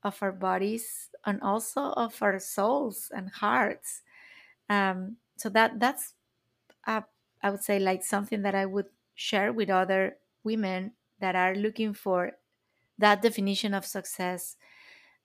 [0.04, 4.02] of our bodies and also of our souls and hearts
[4.70, 6.14] um, so that that's
[6.88, 7.02] uh,
[7.42, 11.94] I would say like something that I would share with other women that are looking
[11.94, 12.34] for
[12.98, 14.58] that definition of success.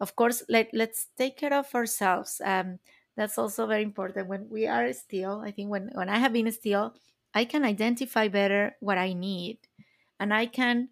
[0.01, 2.41] Of course, let, let's take care of ourselves.
[2.45, 2.81] Um,
[3.17, 4.29] that's also very important.
[4.29, 6.95] When we are still, I think when, when I have been still,
[7.35, 9.59] I can identify better what I need
[10.21, 10.91] and I can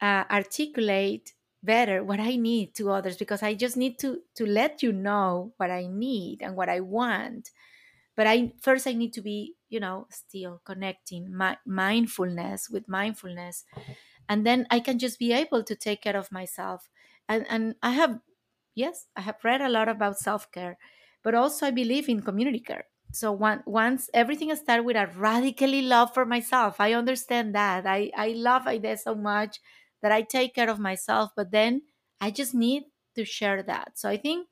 [0.00, 4.82] uh, articulate better what I need to others because I just need to to let
[4.82, 7.50] you know what I need and what I want.
[8.16, 13.64] But i first i need to be you know still connecting my mindfulness with mindfulness.
[14.28, 16.88] And then i can just be able to take care of myself.
[17.28, 18.20] And and i have
[18.74, 20.78] yes i have read a lot about self-care
[21.22, 22.86] but also i believe in community care.
[23.12, 27.86] So one, once everything started with a radically love for myself i understand that.
[27.86, 29.60] I i love Aideé so much
[30.02, 31.82] that i take care of myself but then
[32.20, 32.84] i just need
[33.14, 34.48] to share that so i think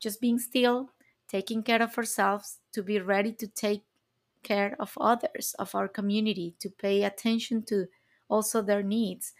[0.00, 0.90] just being still
[1.28, 3.82] taking care of ourselves, to be ready to take
[4.42, 7.86] care of others, of our community, to pay attention to
[8.28, 9.32] also their needs.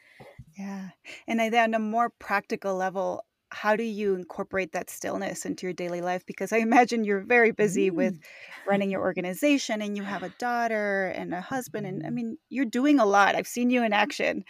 [0.59, 0.91] Yeah.
[1.29, 5.75] And I, on a more practical level, how do you incorporate that stillness into your
[5.75, 6.25] daily life?
[6.27, 7.95] Because I imagine you're very busy mm.
[7.95, 8.19] with
[8.67, 11.87] running your organization and you have a daughter and a husband.
[11.87, 13.37] And I mean, you're doing a lot.
[13.37, 14.45] I've seen you in action.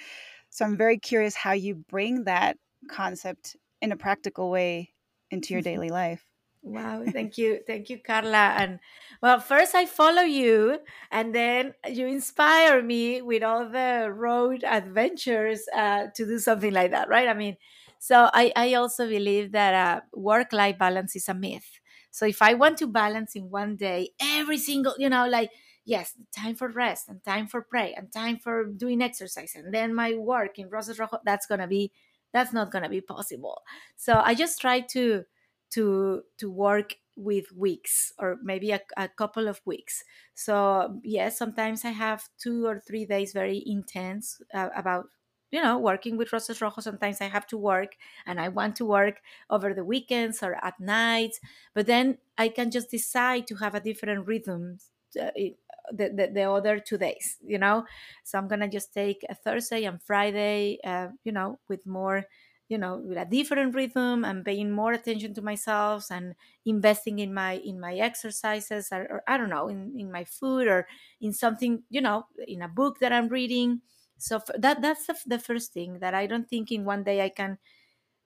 [0.54, 4.94] So I'm very curious how you bring that concept in a practical way
[5.28, 6.24] into your daily life.
[6.62, 7.60] Wow, thank you.
[7.66, 8.54] Thank you, Carla.
[8.56, 8.80] And
[9.20, 10.78] well, first I follow you,
[11.10, 16.92] and then you inspire me with all the road adventures uh, to do something like
[16.92, 17.28] that, right?
[17.28, 17.56] I mean,
[17.98, 21.80] so I, I also believe that uh, work life balance is a myth.
[22.10, 25.50] So if I want to balance in one day every single, you know, like,
[25.84, 29.94] yes, time for rest and time for pray and time for doing exercise, and then
[29.94, 31.92] my work in Rosa es Rojo, that's to be,
[32.32, 33.62] that's not to be possible.
[33.96, 35.24] So I just try to,
[35.70, 40.02] to to work with weeks or maybe a, a, couple of weeks
[40.34, 45.06] so yes sometimes i have two or three days very intense uh, about
[45.52, 47.92] you know working with Rosa es Rojo sometimes i have to work
[48.26, 51.38] and i want to work over the weekends or at nights
[51.72, 54.78] but then i can just decide to have a different rhythm
[55.14, 55.54] the,
[55.92, 57.84] the, the, other two days you know?
[58.24, 62.24] So i'm gonna just take a thursday and friday uh, you know with more
[62.68, 66.34] you know with a different rhythm and paying more attention to myself and
[66.64, 70.66] investing in my in my exercises or, or i don't know in, in my food
[70.66, 70.86] or
[71.20, 73.80] in something you know in a book that i'm reading.
[74.16, 77.28] So that that's the, the first thing that i don't think in one day i
[77.28, 77.58] can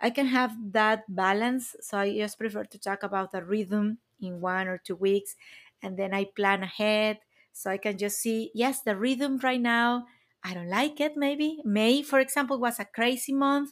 [0.00, 1.74] I can have that balance.
[1.80, 5.34] So I just prefer to talk about a rhythm in one or two weeks
[5.82, 7.20] and then I plan ahead
[7.52, 10.06] so I can just see, yes, the rhythm right now,
[10.44, 11.58] I don't like it maybe.
[11.64, 13.70] May, for example, was a crazy month,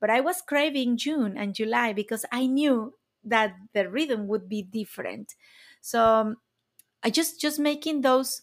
[0.00, 2.94] but I was craving June and July because I knew
[3.24, 5.34] that the rhythm would be different.
[5.80, 6.36] So um,
[7.02, 8.42] I just just making those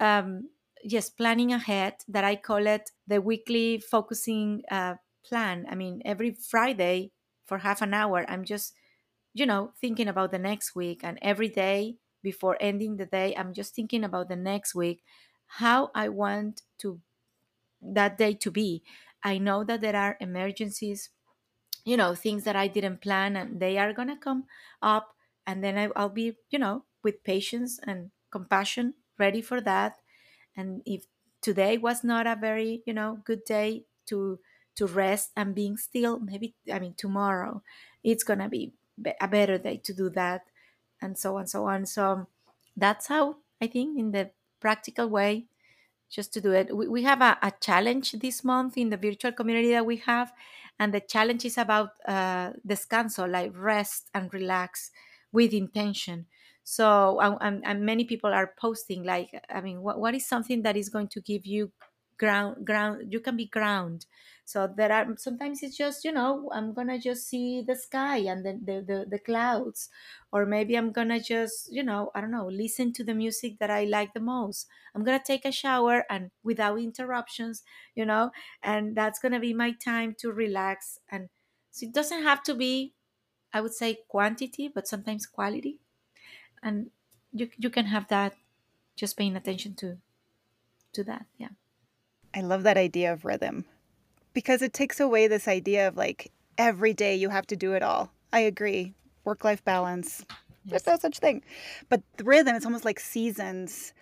[0.00, 0.50] um
[0.84, 5.66] yes planning ahead that I call it the weekly focusing uh, plan.
[5.70, 7.12] I mean, every Friday
[7.46, 8.74] for half an hour, I'm just
[9.34, 11.98] you know thinking about the next week and every day
[12.30, 15.04] before ending the day i'm just thinking about the next week
[15.62, 17.00] how i want to
[17.82, 18.82] that day to be.
[19.22, 21.10] I know that there are emergencies
[21.84, 24.44] you know things that i didn't plan and they are going to come
[24.82, 25.16] up
[25.46, 29.98] and then I, i'll be you know with patience and compassion ready for that.
[30.56, 31.06] And if
[31.40, 34.40] today was not a very you know good day to
[34.76, 37.62] to rest and being still maybe i mean tomorrow
[38.04, 38.74] it's going to be
[39.20, 40.46] a better day to do that
[41.02, 41.86] and so on so on.
[41.86, 42.26] So
[42.76, 44.30] that's how i think in the
[44.60, 45.48] practical way
[46.08, 46.74] just to do it.
[46.76, 50.32] We, we have a, a challenge this month in the virtual community that we have
[50.78, 54.90] and the challenge is about uh, descanso like rest and relax
[55.32, 56.26] with intention.
[56.62, 60.76] So and, and many people are posting like i mean what, what is something that
[60.76, 61.72] is going to give you
[62.18, 64.06] ground ground you can be ground.
[64.44, 68.44] So there are sometimes it's just you know i'm gonna just see the sky and
[68.46, 69.90] the, the, the, the clouds.
[70.32, 73.70] Or maybe i'm gonna just you know i don't know listen to the music that
[73.70, 74.68] i like the most.
[74.94, 77.64] I'm gonna take a shower and without interruptions
[77.94, 78.30] you know
[78.62, 80.98] and that's gonna be my time to relax.
[81.08, 81.28] And
[81.70, 82.94] so it doesn't have to be
[83.52, 85.80] i would say quantity but sometimes quality.
[86.62, 86.90] And
[87.32, 88.36] you, you can have that
[88.96, 89.98] just paying attention to
[90.92, 91.50] to that yeah
[92.36, 93.64] I love that idea of rhythm
[94.34, 97.82] because it takes away this idea of like every day you have to do it
[97.82, 98.12] all.
[98.30, 98.92] I agree.
[99.24, 100.22] Work life balance.
[100.66, 101.42] There's no such thing.
[101.88, 103.94] But the rhythm, it's almost like seasons,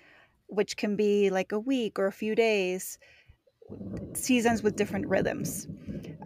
[0.49, 2.99] which can be like a week or a few days,
[4.15, 5.69] seasons with different rhythms.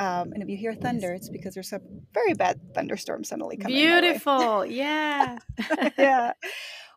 [0.00, 1.80] Um, and if you hear thunder, it's because there's a
[2.14, 3.76] very bad thunderstorm suddenly coming.
[3.76, 4.64] Beautiful.
[4.66, 5.38] Yeah.
[5.98, 6.32] yeah.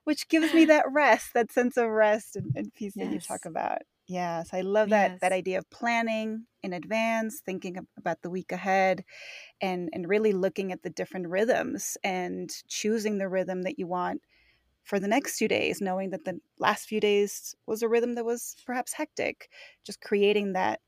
[0.06, 3.08] Which gives me that rest, that sense of rest and, and peace yes.
[3.08, 3.82] that you talk about.
[4.12, 5.20] Yes, I love that yes.
[5.22, 9.06] that idea of planning in advance, thinking about the week ahead,
[9.62, 14.22] and and really looking at the different rhythms and choosing the rhythm that you want
[14.84, 18.26] for the next few days, knowing that the last few days was a rhythm that
[18.26, 19.50] was perhaps hectic.
[19.86, 20.82] Just creating that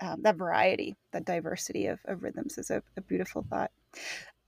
[0.00, 3.72] um, that variety, that diversity of, of rhythms is a, a beautiful thought.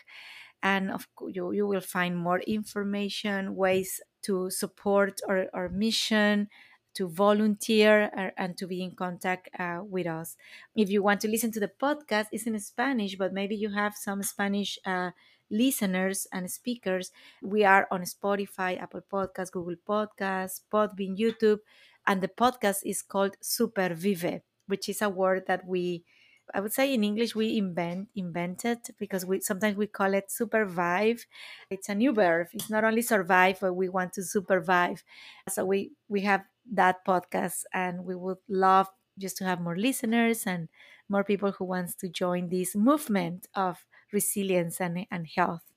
[0.63, 6.49] and of you, you will find more information, ways to support our, our mission,
[6.95, 10.37] to volunteer uh, and to be in contact uh, with us.
[10.77, 13.95] If you want to listen to the podcast, it's in Spanish, but maybe you have
[13.97, 15.13] some Spanish uh,
[15.51, 17.11] listeners and speakers.
[17.43, 21.61] We are on Spotify, Apple Podcasts, Google Podcasts, Podbean, YouTube,
[22.07, 26.05] and the podcast is called Supervive, which is a word that we
[26.53, 31.27] I would say in English we invent invented because we sometimes we call it supervive.
[31.71, 32.49] It's a new verb.
[32.53, 35.05] It's not only survive, but we want to supervive.
[35.49, 38.89] So we we have that podcast, and we would love
[39.19, 40.69] just to have more listeners and
[41.09, 45.73] more people who wants to join this movement of resilience and, and health.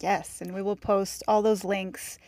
[0.00, 2.18] Yes, and we will post all those links,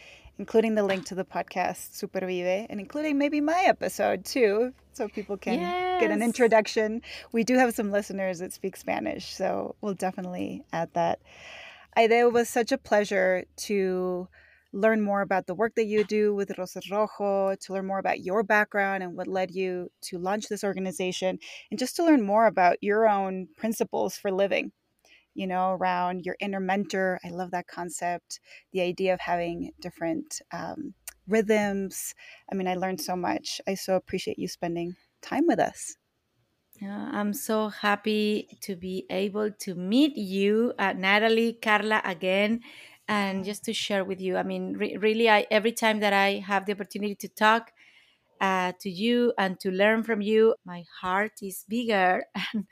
[0.41, 5.37] including the link to the podcast Supervive, and including maybe my episode too, so people
[5.37, 6.01] can yes.
[6.01, 7.03] get an introduction.
[7.31, 11.21] We do have some listeners that speak Spanish, so we'll definitely add that.
[11.95, 14.29] Aideé, it was such a pleasure to
[14.73, 17.99] learn more about the work that you do with Rosa es Rojo, to learn more
[17.99, 21.39] about your background and what led you to launch this organization,
[21.71, 24.73] and just to learn more about your own principles for living,
[25.35, 27.19] you know, around your inner mentor.
[27.25, 28.41] I love that concept,
[28.73, 30.95] the idea of having different um,
[31.29, 32.15] rhythms.
[32.51, 33.61] I mean, I learned so much.
[33.67, 35.97] I so appreciate you spending time with us.
[36.81, 42.61] Yeah, I'm so happy to be able to meet you, uh, Natalie, Carla, again
[43.11, 46.35] and just to share with you i mean re- really i every time that i
[46.47, 47.73] have the opportunity to talk
[48.41, 50.55] uh, to you and to learn from you.
[50.65, 52.25] My heart is bigger,
[52.55, 52.65] and,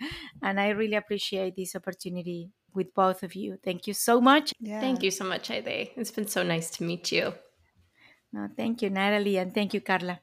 [0.42, 3.58] and I really appreciate this opportunity with both of you.
[3.64, 4.52] Thank you so much.
[4.60, 4.80] Yeah.
[4.80, 5.90] Thank you so much, Aideé.
[5.96, 7.34] It's been so nice to meet you.
[8.32, 10.20] No, thank you, Natalie, and thank you, Carla.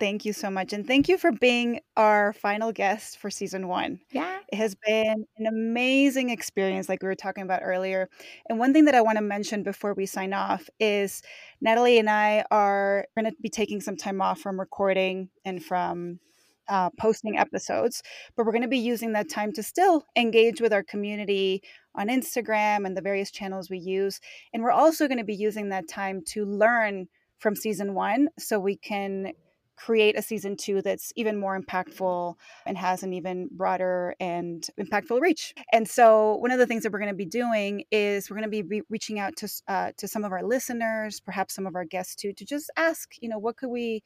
[0.00, 0.72] Thank you so much.
[0.72, 4.00] And thank you for being our final guest for season one.
[4.10, 4.38] Yeah.
[4.50, 8.08] It has been an amazing experience, like we were talking about earlier.
[8.48, 11.22] And one thing that I want to mention before we sign off is
[11.60, 16.18] Natalie and I are going to be taking some time off from recording and from
[16.68, 18.02] uh, posting episodes,
[18.36, 21.62] but we're going to be using that time to still engage with our community
[21.94, 24.20] on Instagram and the various channels we use.
[24.52, 28.58] And we're also going to be using that time to learn from season one so
[28.58, 29.32] we can
[29.76, 32.34] create a season two that's even more impactful
[32.66, 35.54] and has an even broader and impactful reach.
[35.72, 38.50] And so, one of the things that we're going to be doing is we're going
[38.50, 41.74] to be re- reaching out to uh, to some of our listeners, perhaps some of
[41.74, 44.02] our guests too, to just ask, you know, what could we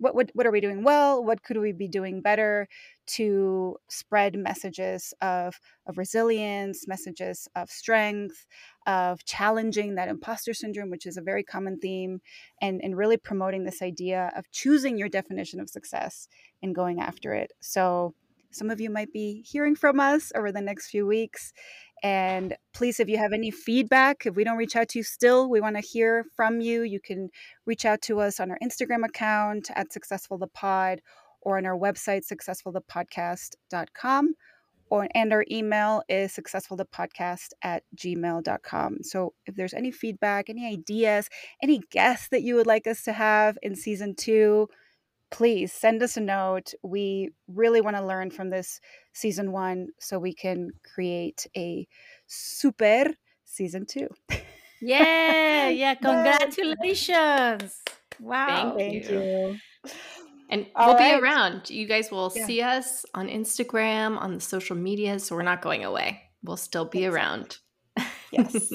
[0.00, 1.22] what, what what are we doing well?
[1.22, 2.68] What could we be doing better
[3.08, 8.46] to spread messages of of resilience messages of strength
[8.86, 12.20] of challenging that imposter syndrome which is a very common theme
[12.62, 16.28] and and really promoting this idea of choosing your definition of success
[16.62, 17.52] and going after it.
[17.60, 18.14] So
[18.52, 21.52] some of you might be hearing from us over the next few weeks
[22.02, 25.50] and please, if you have any feedback, if we don't reach out to you still,
[25.50, 26.82] we want to hear from you.
[26.82, 27.30] You can
[27.66, 31.00] reach out to us on our Instagram account at Successful the Pod
[31.40, 34.34] or on our website, successfulthepodcast.com.
[34.88, 38.98] Or, and our email is successfulthepodcast at gmail.com.
[39.02, 41.28] So if there's any feedback, any ideas,
[41.62, 44.68] any guests that you would like us to have in season two,
[45.30, 46.74] please send us a note.
[46.82, 48.80] We really want to learn from this
[49.12, 51.86] season one so we can create a
[52.26, 53.06] super
[53.44, 54.08] season two.
[54.80, 55.94] Yeah, yeah.
[56.02, 57.82] Congratulations.
[58.18, 58.74] Wow.
[58.76, 59.20] Thank, Thank you.
[59.20, 59.92] you.
[60.50, 61.16] And All we'll right.
[61.16, 61.70] be around.
[61.70, 62.46] You guys will yeah.
[62.46, 65.18] see us on Instagram, on the social media.
[65.18, 66.22] So we're not going away.
[66.42, 67.58] We'll still be around.
[68.32, 68.72] yes.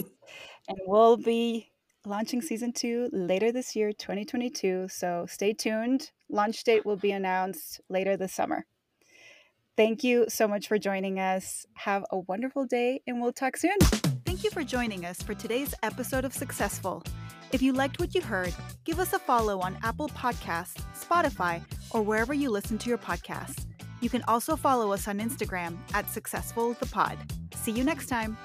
[0.68, 1.70] and we'll be
[2.06, 4.88] launching season two later this year, 2022.
[4.90, 6.12] So stay tuned.
[6.30, 8.66] Launch date will be announced later this summer.
[9.78, 11.66] Thank you so much for joining us.
[11.74, 13.78] Have a wonderful day, and we'll talk soon.
[14.26, 17.04] Thank you for joining us for today's episode of Successful.
[17.52, 18.54] If you liked what you heard,
[18.86, 23.66] give us a follow on Apple Podcasts, Spotify, or wherever you listen to your podcasts.
[24.02, 27.18] You can also follow us on Instagram at Successful the Pod.
[27.56, 28.38] See you next time.